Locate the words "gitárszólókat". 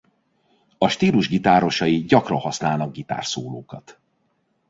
2.91-3.99